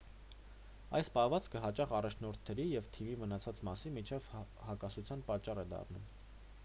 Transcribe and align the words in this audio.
այս 0.99 1.09
պահվածքը 1.17 1.61
հաճախ 1.65 1.93
առաջնորդների 1.97 2.65
և 2.71 2.89
թիմի 2.97 3.19
մնացած 3.25 3.63
մասի 3.71 3.93
միջև 3.99 4.31
հակասության 4.71 5.25
պատճառ 5.29 5.63
է 5.67 5.71
դառնում 5.77 6.11